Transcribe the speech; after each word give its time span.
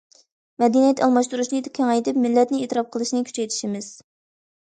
مەدەنىيەت 0.61 1.01
ئالماشتۇرۇشنى 1.07 1.59
كېڭەيتىپ، 1.75 2.17
مىللەتنى 2.23 2.61
ئېتىراپ 2.63 2.89
قىلىشنى 2.95 3.21
كۈچەيتىشىمىز. 3.27 3.93